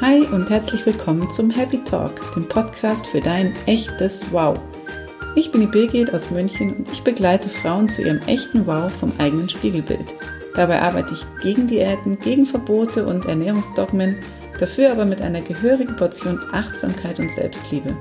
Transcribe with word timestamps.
Hi 0.00 0.22
und 0.32 0.50
herzlich 0.50 0.84
willkommen 0.86 1.30
zum 1.30 1.50
Happy 1.50 1.78
Talk, 1.84 2.20
dem 2.34 2.48
Podcast 2.48 3.06
für 3.06 3.20
dein 3.20 3.54
echtes 3.66 4.24
Wow. 4.32 4.58
Ich 5.36 5.52
bin 5.52 5.60
die 5.60 5.68
Birgit 5.68 6.12
aus 6.12 6.32
München 6.32 6.78
und 6.78 6.90
ich 6.90 7.04
begleite 7.04 7.48
Frauen 7.48 7.88
zu 7.88 8.02
ihrem 8.02 8.18
echten 8.26 8.66
Wow 8.66 8.92
vom 8.92 9.12
eigenen 9.18 9.48
Spiegelbild. 9.48 10.04
Dabei 10.56 10.82
arbeite 10.82 11.14
ich 11.14 11.24
gegen 11.42 11.68
Diäten, 11.68 12.18
gegen 12.18 12.44
Verbote 12.44 13.06
und 13.06 13.26
Ernährungsdogmen, 13.26 14.16
dafür 14.58 14.90
aber 14.90 15.04
mit 15.04 15.22
einer 15.22 15.40
gehörigen 15.40 15.94
Portion 15.94 16.40
Achtsamkeit 16.52 17.20
und 17.20 17.32
Selbstliebe. 17.32 17.96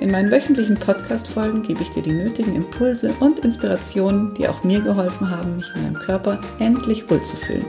In 0.00 0.10
meinen 0.10 0.30
wöchentlichen 0.30 0.76
Podcast-Folgen 0.76 1.62
gebe 1.62 1.80
ich 1.80 1.90
dir 1.90 2.02
die 2.02 2.12
nötigen 2.12 2.54
Impulse 2.56 3.10
und 3.20 3.38
Inspirationen, 3.40 4.34
die 4.34 4.46
auch 4.46 4.64
mir 4.64 4.82
geholfen 4.82 5.30
haben, 5.30 5.56
mich 5.56 5.72
in 5.74 5.82
meinem 5.82 5.98
Körper 5.98 6.40
endlich 6.58 7.10
wohlzufühlen. 7.10 7.64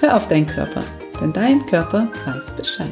Hör 0.00 0.16
auf 0.16 0.26
deinen 0.26 0.46
Körper, 0.46 0.82
denn 1.20 1.32
dein 1.32 1.66
Körper 1.66 2.08
weiß 2.26 2.50
Bescheid. 2.56 2.88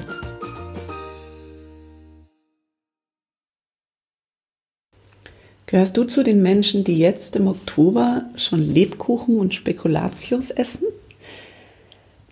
Gehörst 5.66 5.96
du 5.96 6.04
zu 6.04 6.22
den 6.22 6.42
Menschen, 6.42 6.84
die 6.84 6.98
jetzt 6.98 7.36
im 7.36 7.46
Oktober 7.46 8.24
schon 8.36 8.60
Lebkuchen 8.60 9.38
und 9.38 9.54
Spekulatius 9.54 10.50
essen? 10.50 10.86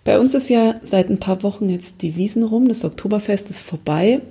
Bei 0.03 0.19
uns 0.19 0.33
ist 0.33 0.49
ja 0.49 0.79
seit 0.83 1.09
ein 1.09 1.19
paar 1.19 1.43
Wochen 1.43 1.69
jetzt 1.69 2.01
die 2.01 2.15
Wiesen 2.15 2.43
rum, 2.43 2.67
das 2.67 2.83
Oktoberfest 2.83 3.49
ist 3.49 3.61
vorbei 3.61 4.21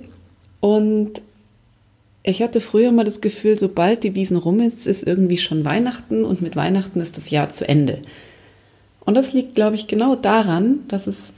und 0.59 1.21
ich 2.23 2.41
hatte 2.41 2.59
früher 2.59 2.91
mal 2.91 3.05
das 3.05 3.21
Gefühl, 3.21 3.57
sobald 3.57 4.03
die 4.03 4.13
Wiesen 4.13 4.35
rum 4.35 4.59
ist, 4.59 4.85
ist 4.85 5.07
irgendwie 5.07 5.37
schon 5.37 5.63
Weihnachten 5.63 6.25
und 6.25 6.41
mit 6.41 6.57
Weihnachten 6.57 6.99
ist 6.99 7.15
das 7.15 7.29
Jahr 7.29 7.51
zu 7.51 7.65
Ende. 7.65 8.01
Und 9.05 9.13
das 9.13 9.31
liegt, 9.31 9.55
glaube 9.55 9.75
ich, 9.75 9.87
genau 9.87 10.17
daran, 10.17 10.79
dass 10.89 11.07
es 11.07 11.33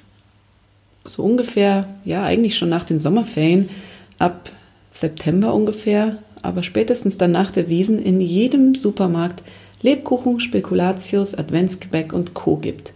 so 1.13 1.23
ungefähr, 1.23 1.88
ja, 2.05 2.23
eigentlich 2.23 2.58
schon 2.58 2.70
nach 2.70 2.86
den 2.86 2.99
Sommerferien, 2.99 3.70
ab 4.18 4.52
September 4.91 5.54
ungefähr, 5.54 6.18
aber 6.41 6.63
spätestens 6.63 7.18
dann 7.18 7.32
nach 7.32 7.52
der 7.52 7.70
Wiesen 7.70 8.02
in 8.02 8.20
jedem 8.20 8.76
Supermarkt 8.76 9.43
Lebkuchen, 9.82 10.40
Spekulatius, 10.40 11.35
Adventsgebäck 11.35 12.12
und 12.12 12.34
Co. 12.34 12.57
gibt. 12.57 12.93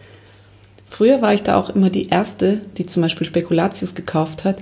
Früher 0.90 1.22
war 1.22 1.34
ich 1.34 1.44
da 1.44 1.58
auch 1.58 1.70
immer 1.70 1.90
die 1.90 2.10
Erste, 2.10 2.62
die 2.78 2.86
zum 2.86 3.02
Beispiel 3.02 3.26
Spekulatius 3.26 3.96
gekauft 3.96 4.44
hat, 4.44 4.58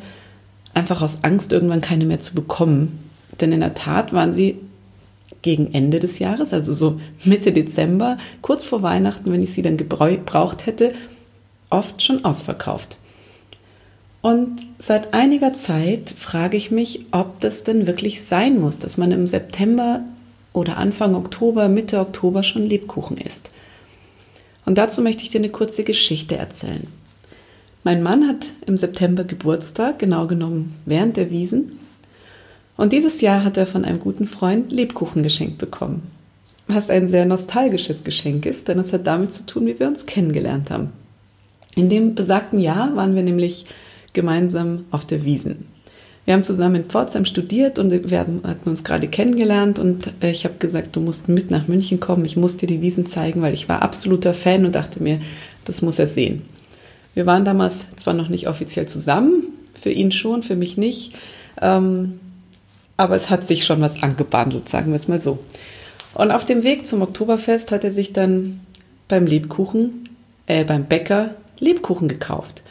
einfach 0.74 1.02
aus 1.02 1.24
Angst, 1.24 1.52
irgendwann 1.52 1.82
keine 1.82 2.06
mehr 2.06 2.20
zu 2.20 2.36
bekommen. 2.36 3.00
Denn 3.40 3.52
in 3.52 3.60
der 3.60 3.74
Tat 3.74 4.14
waren 4.14 4.34
sie 4.34 4.60
gegen 5.42 5.74
Ende 5.74 6.00
des 6.00 6.20
Jahres, 6.20 6.54
also 6.54 6.74
so 6.74 7.00
Mitte 7.26 7.52
Dezember, 7.52 8.18
kurz 8.42 8.64
vor 8.64 8.84
Weihnachten, 8.84 9.32
wenn 9.32 9.42
ich 9.42 9.54
sie 9.54 9.62
dann 9.64 9.78
gebraucht 9.78 10.66
hätte, 10.66 10.94
oft 11.70 12.02
schon 12.02 12.24
ausverkauft. 12.24 12.98
Und 14.22 14.68
seit 14.78 15.14
einiger 15.14 15.54
Zeit 15.54 16.14
frage 16.16 16.56
ich 16.56 16.70
mich, 16.70 17.06
ob 17.12 17.40
das 17.40 17.64
denn 17.64 17.88
wirklich 17.88 18.24
sein 18.24 18.60
muss, 18.60 18.78
dass 18.78 18.98
man 18.98 19.12
im 19.12 19.28
September 19.28 20.04
oder 20.54 20.78
Anfang 20.78 21.16
Oktober, 21.16 21.70
Mitte 21.70 22.00
Oktober 22.00 22.44
schon 22.44 22.64
Lebkuchen 22.64 23.18
isst. 23.18 23.52
Und 24.66 24.78
dazu 24.78 25.02
möchte 25.02 25.24
ich 25.24 25.30
dir 25.30 25.40
eine 25.40 25.50
kurze 25.50 25.84
Geschichte 25.84 26.38
erzählen. 26.38 26.86
Mein 27.84 28.04
Mann 28.04 28.28
hat 28.28 28.52
im 28.68 28.78
September 28.78 29.24
Geburtstag, 29.24 29.98
genau 29.98 30.28
genommen 30.28 30.76
während 30.86 31.18
der 31.18 31.32
Wiesen. 31.32 31.80
Und 32.78 32.94
dieses 32.94 33.22
Jahr 33.22 33.44
hat 33.44 33.58
er 33.58 33.66
von 33.66 33.86
einem 33.86 34.00
guten 34.00 34.28
Freund 34.28 34.72
Lebkuchen 34.72 35.24
geschenkt 35.24 35.58
bekommen. 35.58 36.04
Was 36.68 36.92
ein 36.92 37.08
sehr 37.08 37.26
nostalgisches 37.26 38.04
Geschenk 38.04 38.46
ist, 38.46 38.68
denn 38.68 38.78
es 38.78 38.94
hat 38.94 39.08
damit 39.08 39.34
zu 39.34 39.48
tun, 39.48 39.66
wie 39.66 39.80
wir 39.80 39.88
uns 39.88 40.06
kennengelernt 40.06 40.70
haben. 40.70 40.92
In 41.76 41.90
dem 41.90 42.14
besagten 42.14 42.60
Jahr 42.60 42.96
waren 42.96 43.16
wir 43.16 43.24
nämlich 43.24 43.66
gemeinsam 44.14 44.86
auf 44.92 45.06
der 45.06 45.24
Wiesen. 45.26 45.68
Wir 46.26 46.36
haben 46.36 46.44
zusammen 46.44 46.76
in 46.76 46.84
Pforzheim 46.84 47.26
studiert 47.26 47.80
und 47.80 48.10
wir 48.10 48.20
hatten 48.20 48.70
uns 48.70 48.84
gerade 48.84 49.08
kennengelernt 49.08 49.80
und 49.80 50.14
äh, 50.22 50.30
ich 50.30 50.46
habe 50.46 50.56
gesagt, 50.60 50.96
du 50.96 51.00
musst 51.00 51.30
mit 51.30 51.50
nach 51.50 51.68
München 51.68 52.00
kommen, 52.00 52.26
ich 52.26 52.38
muss 52.38 52.58
dir 52.58 52.68
die 52.68 52.82
Wiesen 52.82 53.08
zeigen, 53.08 53.42
weil 53.42 53.54
ich 53.54 53.68
war 53.68 53.82
absoluter 53.82 54.34
Fan 54.34 54.66
und 54.66 54.76
dachte 54.76 55.02
mir, 55.02 55.20
das 55.66 55.82
muss 55.82 55.98
er 55.98 56.08
sehen. 56.08 56.44
Wir 57.16 57.26
waren 57.26 57.44
damals 57.44 57.86
zwar 57.98 58.14
noch 58.14 58.30
nicht 58.30 58.48
offiziell 58.48 58.88
zusammen, 58.88 59.44
für 59.74 59.90
ihn 59.90 60.12
schon, 60.12 60.44
für 60.44 60.56
mich 60.56 60.78
nicht. 60.78 61.14
Ähm, 61.60 62.20
aber 62.98 63.16
es 63.16 63.32
hat 63.32 63.48
sich 63.48 63.66
schon 63.66 63.82
was 63.82 64.04
angebandelt, 64.04 64.70
sagen 64.70 64.92
wir 64.92 64.96
es 64.96 65.08
mal 65.08 65.20
so. 65.20 65.40
Und 66.14 66.30
auf 66.30 66.46
dem 66.46 66.64
Weg 66.64 66.86
zum 66.86 67.02
Oktoberfest 67.02 67.72
hat 67.72 67.84
er 67.84 67.92
sich 67.92 68.14
dann 68.14 68.60
beim 69.08 69.26
Lebkuchen, 69.26 70.10
äh, 70.46 70.64
beim 70.64 70.86
Bäcker 70.86 71.36
Lebkuchen 71.60 72.08
gekauft. 72.08 72.62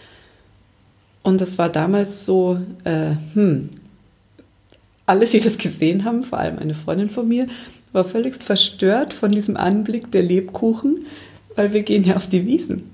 Und 1.22 1.40
das 1.40 1.58
war 1.58 1.68
damals 1.68 2.24
so, 2.24 2.58
äh, 2.84 3.12
hm, 3.34 3.70
alle, 5.06 5.26
die 5.26 5.40
das 5.40 5.58
gesehen 5.58 6.04
haben, 6.04 6.22
vor 6.22 6.38
allem 6.38 6.58
eine 6.58 6.74
Freundin 6.74 7.10
von 7.10 7.28
mir, 7.28 7.46
war 7.92 8.04
völlig 8.04 8.36
verstört 8.36 9.12
von 9.12 9.32
diesem 9.32 9.56
Anblick 9.56 10.10
der 10.12 10.22
Lebkuchen, 10.22 11.06
weil 11.56 11.72
wir 11.72 11.82
gehen 11.82 12.04
ja 12.04 12.16
auf 12.16 12.28
die 12.28 12.46
Wiesen. 12.46 12.90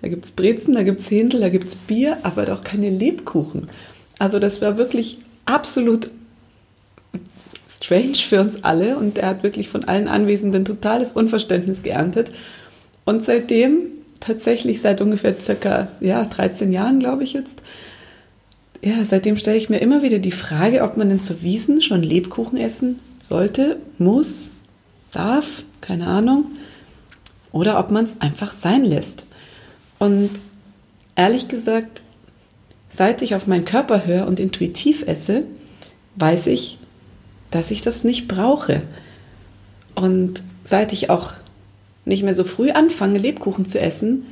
Da 0.00 0.08
gibt 0.08 0.24
es 0.24 0.30
Brezen, 0.30 0.74
da 0.74 0.82
gibt 0.82 1.00
es 1.00 1.10
Händel, 1.10 1.40
da 1.40 1.48
gibt 1.48 1.68
es 1.68 1.74
Bier, 1.74 2.18
aber 2.22 2.44
doch 2.44 2.62
keine 2.62 2.90
Lebkuchen. 2.90 3.68
Also 4.18 4.38
das 4.38 4.62
war 4.62 4.78
wirklich 4.78 5.18
absolut 5.44 6.10
strange 7.68 8.16
für 8.16 8.40
uns 8.40 8.64
alle 8.64 8.96
und 8.96 9.18
er 9.18 9.28
hat 9.28 9.42
wirklich 9.42 9.68
von 9.68 9.84
allen 9.84 10.08
Anwesenden 10.08 10.64
totales 10.64 11.12
Unverständnis 11.12 11.82
geerntet. 11.82 12.32
Und 13.04 13.24
seitdem, 13.24 13.88
tatsächlich 14.20 14.80
seit 14.80 15.00
ungefähr 15.00 15.38
circa 15.40 15.88
ja, 16.00 16.24
13 16.24 16.72
Jahren, 16.72 16.98
glaube 17.00 17.24
ich 17.24 17.32
jetzt, 17.32 17.62
ja, 18.82 19.04
seitdem 19.04 19.36
stelle 19.36 19.56
ich 19.56 19.68
mir 19.68 19.78
immer 19.78 20.02
wieder 20.02 20.18
die 20.18 20.32
Frage, 20.32 20.82
ob 20.82 20.96
man 20.96 21.08
denn 21.08 21.22
zu 21.22 21.42
Wiesen 21.42 21.82
schon 21.82 22.02
Lebkuchen 22.02 22.58
essen 22.58 23.00
sollte, 23.20 23.78
muss, 23.98 24.52
darf, 25.12 25.62
keine 25.80 26.06
Ahnung, 26.06 26.46
oder 27.52 27.78
ob 27.78 27.90
man 27.90 28.04
es 28.04 28.20
einfach 28.20 28.52
sein 28.52 28.84
lässt. 28.84 29.26
Und 29.98 30.30
ehrlich 31.14 31.48
gesagt, 31.48 32.02
seit 32.90 33.22
ich 33.22 33.34
auf 33.34 33.46
meinen 33.46 33.64
Körper 33.64 34.06
höre 34.06 34.26
und 34.26 34.38
intuitiv 34.38 35.06
esse, 35.06 35.44
weiß 36.16 36.48
ich, 36.48 36.78
dass 37.50 37.70
ich 37.70 37.82
das 37.82 38.04
nicht 38.04 38.28
brauche. 38.28 38.82
Und 39.94 40.42
seit 40.64 40.92
ich 40.92 41.08
auch 41.08 41.32
nicht 42.06 42.22
mehr 42.22 42.34
so 42.34 42.44
früh 42.44 42.70
anfange, 42.70 43.18
Lebkuchen 43.18 43.66
zu 43.66 43.78
essen, 43.78 44.26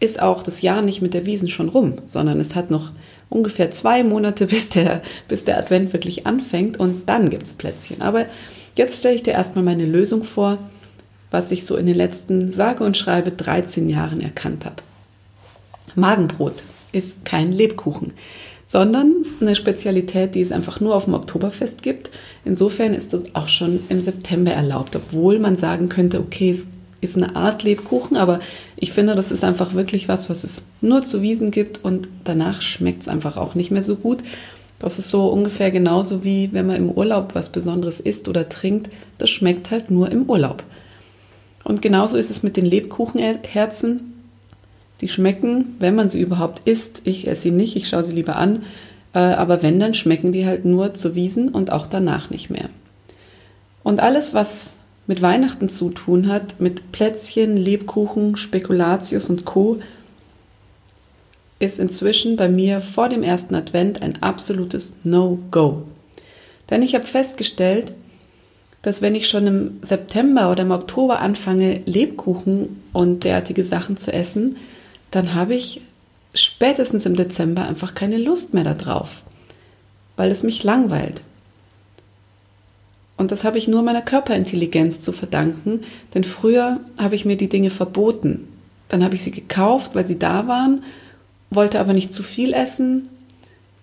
ist 0.00 0.20
auch 0.20 0.42
das 0.42 0.60
Jahr 0.60 0.82
nicht 0.82 1.00
mit 1.00 1.14
der 1.14 1.24
Wiesen 1.24 1.48
schon 1.48 1.68
rum, 1.68 1.94
sondern 2.06 2.40
es 2.40 2.54
hat 2.54 2.70
noch 2.70 2.92
ungefähr 3.28 3.70
zwei 3.70 4.02
Monate, 4.02 4.46
bis 4.48 4.68
der, 4.68 5.02
bis 5.28 5.44
der 5.44 5.58
Advent 5.58 5.92
wirklich 5.92 6.26
anfängt 6.26 6.78
und 6.78 7.08
dann 7.08 7.30
gibt 7.30 7.44
es 7.44 7.54
Plätzchen. 7.54 8.02
Aber 8.02 8.26
jetzt 8.74 8.98
stelle 8.98 9.14
ich 9.14 9.22
dir 9.22 9.32
erstmal 9.32 9.64
meine 9.64 9.86
Lösung 9.86 10.22
vor, 10.22 10.58
was 11.30 11.50
ich 11.50 11.64
so 11.64 11.76
in 11.76 11.86
den 11.86 11.96
letzten, 11.96 12.52
sage 12.52 12.84
und 12.84 12.96
schreibe, 12.96 13.30
13 13.30 13.88
Jahren 13.88 14.20
erkannt 14.20 14.66
habe. 14.66 14.82
Magenbrot 15.94 16.64
ist 16.92 17.24
kein 17.24 17.52
Lebkuchen 17.52 18.12
sondern 18.70 19.24
eine 19.40 19.56
Spezialität, 19.56 20.36
die 20.36 20.42
es 20.42 20.52
einfach 20.52 20.78
nur 20.78 20.94
auf 20.94 21.06
dem 21.06 21.14
Oktoberfest 21.14 21.82
gibt. 21.82 22.12
Insofern 22.44 22.94
ist 22.94 23.12
das 23.12 23.34
auch 23.34 23.48
schon 23.48 23.80
im 23.88 24.00
September 24.00 24.52
erlaubt, 24.52 24.94
obwohl 24.94 25.40
man 25.40 25.56
sagen 25.56 25.88
könnte, 25.88 26.20
okay, 26.20 26.50
es 26.50 26.68
ist 27.00 27.16
eine 27.16 27.36
Art 27.36 27.62
Lebkuchen, 27.62 28.16
aber 28.16 28.40
ich 28.76 28.92
finde, 28.92 29.14
das 29.14 29.30
ist 29.30 29.44
einfach 29.44 29.74
wirklich 29.74 30.08
was, 30.08 30.28
was 30.28 30.44
es 30.44 30.66
nur 30.80 31.02
zu 31.02 31.22
Wiesen 31.22 31.50
gibt 31.50 31.84
und 31.84 32.08
danach 32.24 32.62
schmeckt 32.62 33.02
es 33.02 33.08
einfach 33.08 33.36
auch 33.36 33.54
nicht 33.54 33.70
mehr 33.70 33.82
so 33.82 33.96
gut. 33.96 34.22
Das 34.78 34.98
ist 34.98 35.10
so 35.10 35.28
ungefähr 35.28 35.70
genauso 35.70 36.24
wie 36.24 36.52
wenn 36.52 36.66
man 36.66 36.76
im 36.76 36.90
Urlaub 36.90 37.34
was 37.34 37.50
Besonderes 37.50 38.00
isst 38.00 38.28
oder 38.28 38.48
trinkt. 38.48 38.90
Das 39.18 39.30
schmeckt 39.30 39.70
halt 39.70 39.90
nur 39.90 40.10
im 40.10 40.28
Urlaub. 40.28 40.62
Und 41.64 41.82
genauso 41.82 42.16
ist 42.16 42.30
es 42.30 42.42
mit 42.42 42.56
den 42.56 42.64
Lebkuchenherzen. 42.64 44.14
Die 45.02 45.08
schmecken, 45.08 45.76
wenn 45.78 45.94
man 45.94 46.08
sie 46.08 46.20
überhaupt 46.20 46.66
isst. 46.66 47.02
Ich 47.04 47.28
esse 47.28 47.42
sie 47.42 47.50
nicht, 47.50 47.76
ich 47.76 47.88
schaue 47.88 48.04
sie 48.04 48.14
lieber 48.14 48.36
an. 48.36 48.62
Äh, 49.14 49.18
aber 49.18 49.62
wenn, 49.62 49.78
dann 49.78 49.94
schmecken 49.94 50.32
die 50.32 50.46
halt 50.46 50.64
nur 50.64 50.94
zu 50.94 51.14
Wiesen 51.14 51.50
und 51.50 51.72
auch 51.72 51.86
danach 51.86 52.30
nicht 52.30 52.48
mehr. 52.48 52.70
Und 53.82 54.00
alles, 54.00 54.32
was 54.32 54.76
mit 55.10 55.22
Weihnachten 55.22 55.68
zu 55.68 55.90
tun 55.90 56.28
hat, 56.28 56.60
mit 56.60 56.92
Plätzchen, 56.92 57.56
Lebkuchen, 57.56 58.36
Spekulatius 58.36 59.28
und 59.28 59.44
Co., 59.44 59.80
ist 61.58 61.80
inzwischen 61.80 62.36
bei 62.36 62.48
mir 62.48 62.80
vor 62.80 63.08
dem 63.08 63.24
ersten 63.24 63.56
Advent 63.56 64.02
ein 64.02 64.22
absolutes 64.22 64.98
No-Go. 65.02 65.82
Denn 66.70 66.82
ich 66.82 66.94
habe 66.94 67.04
festgestellt, 67.04 67.92
dass 68.82 69.02
wenn 69.02 69.16
ich 69.16 69.26
schon 69.26 69.48
im 69.48 69.78
September 69.82 70.48
oder 70.48 70.62
im 70.62 70.70
Oktober 70.70 71.18
anfange, 71.18 71.80
Lebkuchen 71.86 72.80
und 72.92 73.24
derartige 73.24 73.64
Sachen 73.64 73.96
zu 73.96 74.12
essen, 74.12 74.58
dann 75.10 75.34
habe 75.34 75.56
ich 75.56 75.80
spätestens 76.34 77.04
im 77.04 77.16
Dezember 77.16 77.66
einfach 77.66 77.96
keine 77.96 78.16
Lust 78.16 78.54
mehr 78.54 78.62
darauf, 78.62 79.22
weil 80.14 80.30
es 80.30 80.44
mich 80.44 80.62
langweilt. 80.62 81.22
Und 83.20 83.30
das 83.30 83.44
habe 83.44 83.58
ich 83.58 83.68
nur 83.68 83.82
meiner 83.82 84.02
Körperintelligenz 84.02 85.00
zu 85.00 85.12
verdanken, 85.12 85.80
denn 86.14 86.24
früher 86.24 86.80
habe 86.98 87.14
ich 87.14 87.24
mir 87.24 87.36
die 87.36 87.48
Dinge 87.48 87.70
verboten. 87.70 88.48
Dann 88.88 89.04
habe 89.04 89.14
ich 89.14 89.22
sie 89.22 89.30
gekauft, 89.30 89.94
weil 89.94 90.06
sie 90.06 90.18
da 90.18 90.48
waren, 90.48 90.82
wollte 91.50 91.78
aber 91.78 91.92
nicht 91.92 92.12
zu 92.12 92.22
viel 92.22 92.52
essen 92.52 93.08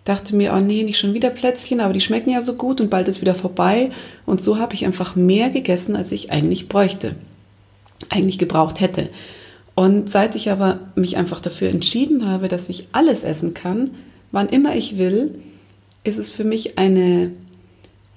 dachte 0.07 0.37
mir, 0.37 0.53
oh 0.53 0.59
nee, 0.59 0.83
nicht 0.83 0.97
schon 0.97 1.13
wieder 1.13 1.29
Plätzchen, 1.29 1.81
aber 1.81 1.91
die 1.91 1.99
schmecken 1.99 2.29
ja 2.29 2.41
so 2.41 2.53
gut 2.53 2.79
und 2.79 2.89
bald 2.89 3.09
ist 3.09 3.19
wieder 3.19 3.35
vorbei. 3.35 3.91
Und 4.25 4.41
so 4.41 4.57
habe 4.57 4.73
ich 4.73 4.85
einfach 4.85 5.17
mehr 5.17 5.49
gegessen, 5.49 5.97
als 5.97 6.13
ich 6.13 6.31
eigentlich 6.31 6.69
bräuchte, 6.69 7.15
eigentlich 8.09 8.39
gebraucht 8.39 8.79
hätte. 8.79 9.09
Und 9.75 10.09
seit 10.09 10.35
ich 10.35 10.49
aber 10.49 10.79
mich 10.95 11.17
einfach 11.17 11.41
dafür 11.41 11.69
entschieden 11.69 12.29
habe, 12.29 12.47
dass 12.47 12.69
ich 12.69 12.87
alles 12.93 13.25
essen 13.25 13.53
kann, 13.53 13.91
wann 14.31 14.47
immer 14.47 14.77
ich 14.77 14.97
will, 14.97 15.35
ist 16.05 16.19
es 16.19 16.31
für 16.31 16.45
mich 16.45 16.77
eine, 16.77 17.31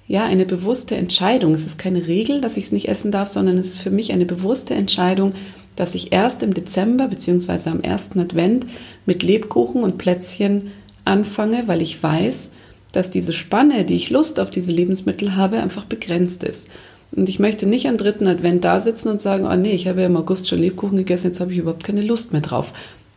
ja, 0.07 0.25
eine 0.25 0.45
bewusste 0.45 0.95
Entscheidung. 0.95 1.53
Es 1.53 1.65
ist 1.65 1.77
keine 1.77 2.07
Regel, 2.07 2.41
dass 2.41 2.57
ich 2.57 2.65
es 2.65 2.71
nicht 2.71 2.89
essen 2.89 3.11
darf, 3.11 3.29
sondern 3.29 3.57
es 3.57 3.67
ist 3.67 3.81
für 3.81 3.91
mich 3.91 4.11
eine 4.11 4.25
bewusste 4.25 4.73
Entscheidung, 4.73 5.33
dass 5.75 5.95
ich 5.95 6.11
erst 6.11 6.43
im 6.43 6.53
Dezember 6.53 7.07
bzw. 7.07 7.69
am 7.69 7.81
ersten 7.81 8.19
Advent 8.19 8.65
mit 9.05 9.23
Lebkuchen 9.23 9.83
und 9.83 9.97
Plätzchen 9.97 10.71
anfange, 11.05 11.63
weil 11.67 11.81
ich 11.81 12.01
weiß, 12.01 12.51
dass 12.91 13.09
diese 13.09 13.33
Spanne, 13.33 13.85
die 13.85 13.95
ich 13.95 14.09
Lust 14.09 14.39
auf 14.39 14.49
diese 14.49 14.71
Lebensmittel 14.71 15.35
habe, 15.35 15.61
einfach 15.61 15.85
begrenzt 15.85 16.43
ist. 16.43 16.69
Und 17.13 17.27
ich 17.27 17.39
möchte 17.39 17.65
nicht 17.65 17.87
am 17.87 17.97
dritten 17.97 18.27
Advent 18.27 18.63
da 18.63 18.79
sitzen 18.79 19.09
und 19.09 19.21
sagen, 19.21 19.45
oh 19.45 19.55
nee, 19.55 19.73
ich 19.73 19.87
habe 19.87 20.01
ja 20.01 20.07
im 20.07 20.17
August 20.17 20.47
schon 20.47 20.59
Lebkuchen 20.59 20.97
gegessen, 20.97 21.27
jetzt 21.27 21.39
habe 21.39 21.51
ich 21.51 21.57
überhaupt 21.57 21.83
keine 21.83 22.01
Lust 22.01 22.31
mehr 22.31 22.41
drauf. 22.41 22.73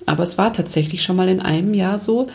Aber 0.07 0.23
es 0.23 0.37
war 0.37 0.53
tatsächlich 0.53 1.03
schon 1.03 1.17
mal 1.17 1.29
in 1.29 1.41
einem 1.41 1.75
Jahr 1.75 1.99
so, 1.99 2.27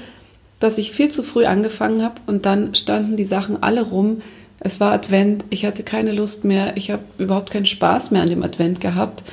dass 0.60 0.78
ich 0.78 0.92
viel 0.92 1.10
zu 1.10 1.24
früh 1.24 1.46
angefangen 1.46 2.04
habe 2.04 2.22
und 2.28 2.46
dann 2.46 2.76
standen 2.76 3.18
die 3.18 3.26
Sachen 3.26 3.62
alle 3.62 3.84
rum. 3.84 4.22
Es 4.60 4.80
war 4.80 4.92
Advent, 4.92 5.46
ich 5.50 5.66
hatte 5.66 5.84
keine 5.84 6.12
Lust 6.12 6.44
mehr, 6.44 6.76
ich 6.76 6.92
habe 6.92 7.04
überhaupt 7.18 7.52
keinen 7.52 7.66
Spaß 7.66 8.12
mehr 8.12 8.22
an 8.22 8.30
dem 8.30 8.44
Advent 8.44 8.82
gehabt, 8.82 9.24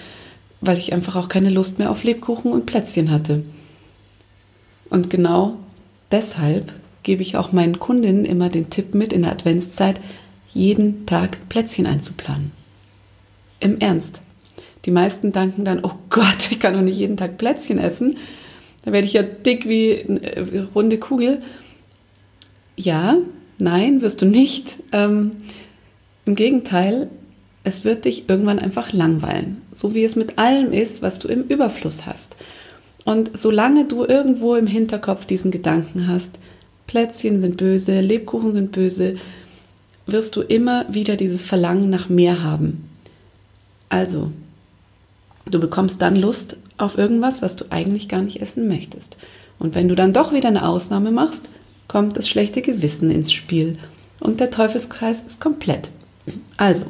weil 0.61 0.79
ich 0.79 0.93
einfach 0.93 1.17
auch 1.17 1.29
keine 1.29 1.51
Lust 1.51 1.79
mehr 1.79 1.91
auf 1.91 2.05
Lebkuchen 2.05 2.53
und 2.53 2.67
Plätzchen 2.67 3.11
hatte. 3.11 3.43
Und 4.89 5.11
genau 5.11 5.57
deshalb 6.13 6.73
gebe 7.03 7.23
ich 7.23 7.37
auch 7.37 7.53
meinen 7.53 7.79
Kundinnen 7.79 8.25
immer 8.25 8.49
den 8.49 8.71
Tipp 8.71 8.95
mit 8.95 9.13
in 9.13 9.23
der 9.23 9.33
Adventszeit, 9.33 10.01
jeden 10.53 11.07
Tag 11.07 11.49
Plätzchen 11.49 11.87
einzuplanen. 11.87 12.53
Im 13.61 13.79
Ernst. 13.79 14.23
Die 14.85 14.91
meisten 14.91 15.33
danken 15.33 15.65
dann, 15.65 15.81
oh 15.83 15.93
Gott, 16.09 16.51
ich 16.51 16.61
kann 16.61 16.75
doch 16.75 16.83
nicht 16.83 16.99
jeden 16.99 17.17
Tag 17.17 17.39
Plätzchen 17.39 17.79
essen. 17.79 18.17
Da 18.85 18.93
werde 18.93 19.07
ich 19.07 19.15
ja 19.15 19.23
dick 19.23 19.69
wie 19.69 20.05
eine 20.09 20.69
runde 20.75 20.99
Kugel. 20.99 21.43
Ja, 22.77 23.17
nein, 23.59 24.03
wirst 24.03 24.23
du 24.23 24.27
nicht. 24.27 24.79
Ähm, 24.93 25.33
Im 26.25 26.35
Gegenteil, 26.35 27.09
es 27.65 27.85
wird 27.85 28.05
dich 28.05 28.29
irgendwann 28.29 28.59
einfach 28.59 28.93
langweilen. 28.93 29.63
So 29.73 29.95
wie 29.95 30.05
es 30.05 30.17
mit 30.17 30.39
allem 30.39 30.73
ist, 30.73 31.03
was 31.03 31.19
du 31.19 31.29
im 31.29 31.43
Überfluss 31.43 32.07
hast. 32.07 32.37
Und 33.05 33.37
solange 33.37 33.85
du 33.85 34.05
irgendwo 34.05 34.57
im 34.57 34.67
Hinterkopf 34.67 35.27
diesen 35.27 35.51
Gedanken 35.51 36.09
hast, 36.09 36.39
Plätzchen 36.87 37.41
sind 37.41 37.57
böse, 37.57 38.01
Lebkuchen 38.01 38.53
sind 38.53 38.73
böse, 38.73 39.17
wirst 40.07 40.37
du 40.37 40.43
immer 40.43 40.87
wieder 40.89 41.17
dieses 41.17 41.45
Verlangen 41.45 41.91
nach 41.91 42.09
mehr 42.09 42.43
haben. 42.43 42.89
Also, 43.89 44.31
du 45.45 45.59
bekommst 45.59 46.03
dann 46.03 46.17
Lust 46.17 46.57
auf 46.79 46.99
irgendwas, 46.99 47.43
was 47.43 47.57
du 47.57 47.67
eigentlich 47.71 48.09
gar 48.09 48.23
nicht 48.23 48.41
essen 48.41 48.69
möchtest. 48.69 49.17
Und 49.59 49.75
wenn 49.75 49.89
du 49.89 49.95
dann 49.95 50.13
doch 50.13 50.33
wieder 50.33 50.49
eine 50.49 50.67
Ausnahme 50.67 51.11
machst, 51.11 51.49
kommt 51.89 52.17
das 52.17 52.29
schlechte 52.29 52.63
Gewissen 52.63 53.11
ins 53.11 53.33
Spiel 53.33 53.79
und 54.21 54.41
der 54.41 54.51
Teufelskreis 54.51 55.21
ist 55.21 55.41
komplett. 55.41 55.91
Also, 56.57 56.87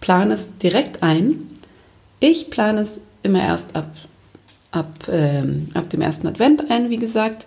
plane 0.00 0.34
es 0.34 0.50
direkt 0.58 1.02
ein. 1.02 1.50
Ich 2.20 2.50
plane 2.50 2.80
es 2.80 3.00
immer 3.22 3.42
erst 3.42 3.76
ab, 3.76 3.90
ab, 4.70 5.08
äh, 5.08 5.42
ab 5.74 5.90
dem 5.90 6.00
ersten 6.00 6.26
Advent 6.26 6.70
ein, 6.70 6.90
wie 6.90 6.96
gesagt. 6.96 7.46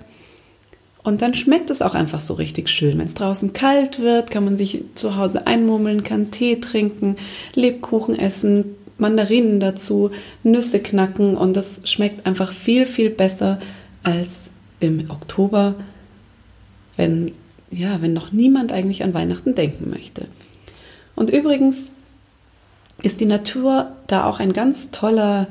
Und 1.04 1.22
dann 1.22 1.36
schmeckt 1.36 1.70
es 1.70 1.84
auch 1.84 1.94
einfach 1.94 2.20
so 2.20 2.34
richtig 2.34 2.68
schön. 2.68 2.98
Wenn 2.98 3.08
es 3.08 3.14
draußen 3.14 3.54
kalt 3.54 4.00
wird, 4.00 4.32
kann 4.32 4.44
man 4.44 4.58
sich 4.58 4.84
zu 4.96 5.16
Hause 5.16 5.46
einmummeln, 5.46 6.04
kann 6.04 6.32
Tee 6.32 6.60
trinken, 6.60 7.18
Lebkuchen 7.54 8.18
essen, 8.18 8.76
Mandarinen 8.98 9.60
dazu, 9.60 10.12
Nüsse 10.44 10.80
knacken 10.80 11.38
und 11.38 11.56
das 11.56 11.82
schmeckt 11.84 12.26
einfach 12.26 12.52
viel, 12.52 12.86
viel 12.86 13.10
besser 13.10 13.60
als 14.04 14.50
im 14.80 15.10
Oktober, 15.10 15.76
wenn, 16.98 17.32
ja, 17.72 18.02
wenn 18.02 18.14
noch 18.14 18.32
niemand 18.32 18.72
eigentlich 18.72 19.04
an 19.04 19.14
Weihnachten 19.14 19.56
denken 19.56 19.90
möchte. 19.90 20.28
Und 21.16 21.30
übrigens 21.30 21.94
ist 23.04 23.20
die 23.20 23.26
Natur 23.26 23.92
da 24.08 24.26
auch 24.26 24.40
ein 24.40 24.54
ganz 24.54 24.92
toller 24.92 25.48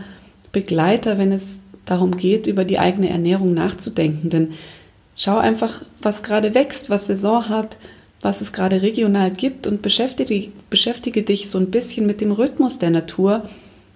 Begleiter, 0.53 1.19
wenn 1.19 1.33
es 1.33 1.61
darum 1.85 2.17
geht, 2.17 2.47
über 2.47 2.65
die 2.65 2.79
eigene 2.79 3.11
Ernährung 3.11 3.55
nachzudenken. 3.55 4.31
Denn 4.31 4.55
Schau 5.17 5.39
einfach, 5.39 5.83
was 6.03 6.23
gerade 6.23 6.55
wächst, 6.55 6.91
was 6.91 7.07
Saison 7.07 7.49
hat, 7.49 7.77
was 8.21 8.41
es 8.41 8.53
gerade 8.53 8.83
regional 8.83 9.31
gibt 9.31 9.67
und 9.67 9.83
beschäftige, 9.83 10.51
beschäftige 10.71 11.23
dich 11.23 11.49
so 11.49 11.59
ein 11.59 11.71
bisschen 11.71 12.07
mit 12.07 12.21
dem 12.21 12.33
Rhythmus 12.33 12.79
der 12.79 12.91
Natur, 12.91 13.49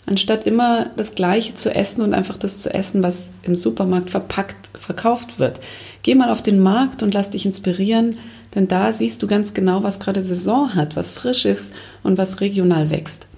anstatt 0.09 0.47
immer 0.47 0.91
das 0.97 1.15
Gleiche 1.15 1.55
zu 1.55 1.75
essen 1.75 2.03
und 2.03 2.15
einfach 2.15 2.39
das 2.39 2.59
zu 2.59 2.73
essen, 2.73 3.03
was 3.03 3.31
im 3.43 3.57
Supermarkt 3.57 4.11
verpackt 4.11 4.71
verkauft 4.79 5.39
wird. 5.39 5.61
Geh 6.03 6.15
mal 6.15 6.31
auf 6.31 6.43
den 6.43 6.61
Markt 6.61 7.03
und 7.03 7.13
lass 7.15 7.31
dich 7.31 7.45
inspirieren, 7.45 8.17
denn 8.55 8.69
da 8.69 8.93
siehst 8.93 9.23
du 9.23 9.27
ganz 9.27 9.53
genau, 9.53 9.83
was 9.83 10.01
gerade 10.01 10.25
Saison 10.25 10.75
hat, 10.75 10.97
was 10.97 11.13
frisch 11.13 11.45
ist 11.45 11.75
und 12.03 12.17
was 12.17 12.41
regional 12.41 12.91
wächst. 12.91 13.29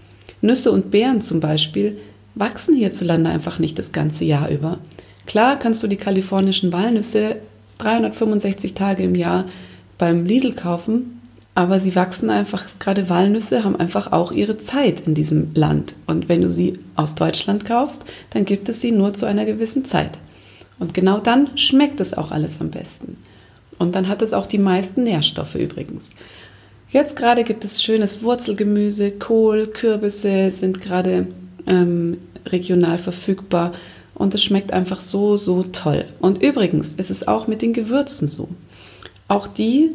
Nüsse 0.40 0.70
und 0.70 0.90
Beeren 0.90 1.20
zum 1.22 1.40
Beispiel 1.40 1.98
wachsen 2.34 2.76
hierzulande 2.76 3.30
einfach 3.30 3.58
nicht 3.58 3.78
das 3.78 3.92
ganze 3.92 4.24
Jahr 4.24 4.48
über. 4.48 4.78
Klar 5.26 5.58
kannst 5.58 5.82
du 5.82 5.88
die 5.88 5.96
kalifornischen 5.96 6.72
Walnüsse 6.72 7.36
365 7.78 8.74
Tage 8.74 9.02
im 9.02 9.14
Jahr 9.14 9.46
beim 9.98 10.24
Lidl 10.24 10.54
kaufen, 10.54 11.19
aber 11.54 11.80
sie 11.80 11.96
wachsen 11.96 12.30
einfach, 12.30 12.64
gerade 12.78 13.08
Walnüsse 13.08 13.64
haben 13.64 13.76
einfach 13.76 14.12
auch 14.12 14.32
ihre 14.32 14.58
Zeit 14.58 15.00
in 15.00 15.14
diesem 15.14 15.50
Land. 15.54 15.94
Und 16.06 16.28
wenn 16.28 16.42
du 16.42 16.50
sie 16.50 16.74
aus 16.94 17.16
Deutschland 17.16 17.64
kaufst, 17.64 18.04
dann 18.30 18.44
gibt 18.44 18.68
es 18.68 18.80
sie 18.80 18.92
nur 18.92 19.14
zu 19.14 19.26
einer 19.26 19.44
gewissen 19.44 19.84
Zeit. 19.84 20.18
Und 20.78 20.94
genau 20.94 21.18
dann 21.18 21.56
schmeckt 21.58 22.00
es 22.00 22.14
auch 22.14 22.30
alles 22.30 22.60
am 22.60 22.70
besten. 22.70 23.16
Und 23.78 23.94
dann 23.94 24.08
hat 24.08 24.22
es 24.22 24.32
auch 24.32 24.46
die 24.46 24.58
meisten 24.58 25.02
Nährstoffe 25.02 25.54
übrigens. 25.54 26.10
Jetzt 26.90 27.16
gerade 27.16 27.44
gibt 27.44 27.64
es 27.64 27.82
schönes 27.82 28.22
Wurzelgemüse, 28.22 29.12
Kohl, 29.12 29.66
Kürbisse 29.68 30.50
sind 30.50 30.80
gerade 30.80 31.28
ähm, 31.66 32.18
regional 32.46 32.98
verfügbar 32.98 33.72
und 34.14 34.34
es 34.34 34.42
schmeckt 34.42 34.72
einfach 34.72 35.00
so, 35.00 35.36
so 35.36 35.62
toll. 35.62 36.04
Und 36.20 36.42
übrigens 36.42 36.94
ist 36.94 37.10
es 37.10 37.26
auch 37.26 37.46
mit 37.46 37.62
den 37.62 37.72
Gewürzen 37.72 38.28
so. 38.28 38.48
Auch 39.28 39.46
die 39.46 39.94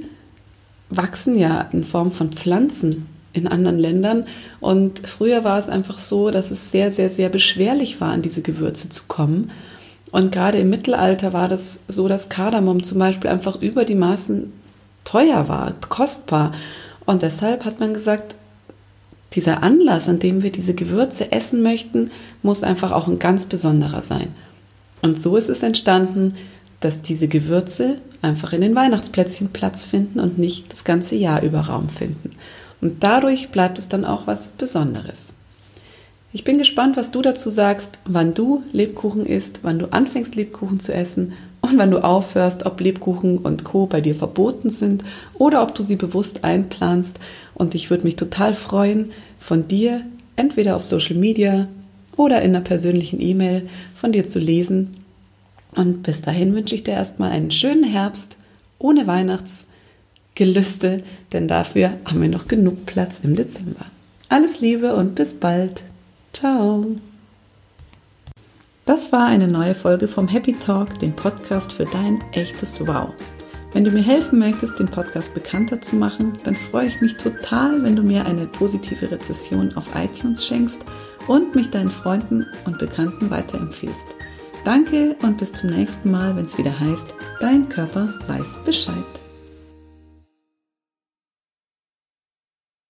wachsen 0.97 1.37
ja 1.37 1.61
in 1.71 1.83
Form 1.83 2.11
von 2.11 2.31
Pflanzen 2.31 3.07
in 3.33 3.47
anderen 3.47 3.77
Ländern. 3.77 4.25
Und 4.59 5.07
früher 5.07 5.43
war 5.43 5.59
es 5.59 5.69
einfach 5.69 5.99
so, 5.99 6.31
dass 6.31 6.51
es 6.51 6.71
sehr, 6.71 6.91
sehr, 6.91 7.09
sehr 7.09 7.29
beschwerlich 7.29 8.01
war, 8.01 8.11
an 8.11 8.21
diese 8.21 8.41
Gewürze 8.41 8.89
zu 8.89 9.03
kommen. 9.07 9.51
Und 10.11 10.31
gerade 10.31 10.59
im 10.59 10.69
Mittelalter 10.69 11.33
war 11.33 11.49
das 11.49 11.81
so, 11.87 12.07
dass 12.07 12.29
Kardamom 12.29 12.83
zum 12.83 12.99
Beispiel 12.99 13.29
einfach 13.29 13.61
über 13.61 13.83
die 13.83 13.95
Maßen 13.95 14.53
teuer 15.03 15.47
war, 15.49 15.73
kostbar. 15.89 16.53
Und 17.05 17.21
deshalb 17.21 17.65
hat 17.65 17.79
man 17.79 17.93
gesagt, 17.93 18.35
dieser 19.33 19.63
Anlass, 19.63 20.07
an 20.07 20.19
dem 20.19 20.41
wir 20.41 20.51
diese 20.51 20.73
Gewürze 20.73 21.31
essen 21.31 21.61
möchten, 21.61 22.11
muss 22.41 22.63
einfach 22.63 22.91
auch 22.91 23.07
ein 23.07 23.19
ganz 23.19 23.45
besonderer 23.45 24.01
sein. 24.01 24.29
Und 25.01 25.21
so 25.21 25.35
ist 25.35 25.49
es 25.49 25.61
entstanden, 25.61 26.35
dass 26.79 27.01
diese 27.01 27.27
Gewürze 27.27 27.97
einfach 28.21 28.53
in 28.53 28.61
den 28.61 28.75
Weihnachtsplätzchen 28.75 29.49
Platz 29.49 29.85
finden 29.85 30.19
und 30.19 30.37
nicht 30.37 30.71
das 30.71 30.83
ganze 30.83 31.15
Jahr 31.15 31.41
über 31.41 31.61
Raum 31.61 31.89
finden. 31.89 32.31
Und 32.81 33.03
dadurch 33.03 33.49
bleibt 33.49 33.79
es 33.79 33.89
dann 33.89 34.05
auch 34.05 34.27
was 34.27 34.49
Besonderes. 34.49 35.33
Ich 36.33 36.43
bin 36.43 36.57
gespannt, 36.57 36.97
was 36.97 37.11
du 37.11 37.21
dazu 37.21 37.49
sagst, 37.49 37.97
wann 38.05 38.33
du 38.33 38.61
Lebkuchen 38.73 39.25
isst, 39.25 39.59
wann 39.63 39.79
du 39.79 39.93
anfängst, 39.93 40.35
Lebkuchen 40.35 40.81
zu 40.81 40.93
essen 40.93 41.31
und 41.61 41.77
wann 41.77 41.91
du 41.91 42.03
aufhörst, 42.03 42.65
ob 42.65 42.81
Lebkuchen 42.81 43.37
und 43.37 43.63
Co. 43.63 43.85
bei 43.85 44.01
dir 44.01 44.15
verboten 44.15 44.69
sind 44.69 45.03
oder 45.35 45.63
ob 45.63 45.73
du 45.73 45.81
sie 45.81 45.95
bewusst 45.95 46.43
einplanst. 46.43 47.19
Und 47.53 47.73
ich 47.73 47.89
würde 47.89 48.03
mich 48.03 48.17
total 48.17 48.53
freuen, 48.53 49.13
von 49.39 49.69
dir 49.69 50.01
entweder 50.35 50.75
auf 50.75 50.83
Social 50.83 51.15
Media 51.15 51.67
oder 52.17 52.41
in 52.41 52.49
einer 52.49 52.65
persönlichen 52.65 53.21
E-Mail 53.21 53.69
von 53.95 54.11
dir 54.11 54.27
zu 54.27 54.39
lesen. 54.39 55.04
Und 55.75 56.03
bis 56.03 56.21
dahin 56.21 56.55
wünsche 56.55 56.75
ich 56.75 56.83
dir 56.83 56.93
erstmal 56.93 57.31
einen 57.31 57.51
schönen 57.51 57.83
Herbst 57.83 58.37
ohne 58.79 59.07
Weihnachtsgelüste, 59.07 61.03
denn 61.33 61.47
dafür 61.47 61.97
haben 62.05 62.21
wir 62.21 62.29
noch 62.29 62.47
genug 62.47 62.85
Platz 62.85 63.19
im 63.23 63.35
Dezember. 63.35 63.85
Alles 64.29 64.61
Liebe 64.61 64.95
und 64.95 65.15
bis 65.15 65.33
bald. 65.33 65.83
Ciao. 66.33 66.85
Das 68.85 69.11
war 69.11 69.25
eine 69.25 69.47
neue 69.47 69.73
Folge 69.73 70.07
vom 70.07 70.27
Happy 70.27 70.53
Talk, 70.53 70.99
dem 70.99 71.13
Podcast 71.13 71.71
für 71.71 71.85
dein 71.85 72.19
echtes 72.33 72.79
Wow. 72.85 73.09
Wenn 73.73 73.83
du 73.83 73.91
mir 73.91 74.03
helfen 74.03 74.39
möchtest, 74.39 74.79
den 74.79 74.87
Podcast 74.87 75.33
bekannter 75.33 75.81
zu 75.81 75.97
machen, 75.97 76.33
dann 76.43 76.55
freue 76.55 76.87
ich 76.87 77.01
mich 77.01 77.17
total, 77.17 77.83
wenn 77.83 77.95
du 77.95 78.03
mir 78.03 78.25
eine 78.25 78.45
positive 78.45 79.11
Rezession 79.11 79.75
auf 79.75 79.87
iTunes 79.95 80.45
schenkst 80.45 80.81
und 81.27 81.55
mich 81.55 81.71
deinen 81.71 81.89
Freunden 81.89 82.45
und 82.65 82.79
Bekannten 82.79 83.29
weiterempfiehlst. 83.29 84.14
Danke 84.65 85.15
und 85.21 85.37
bis 85.37 85.53
zum 85.53 85.69
nächsten 85.69 86.09
Mal, 86.09 86.35
wenn 86.35 86.45
es 86.45 86.57
wieder 86.57 86.77
heißt, 86.77 87.13
dein 87.39 87.69
Körper 87.69 88.11
weiß 88.27 88.65
Bescheid. 88.65 88.95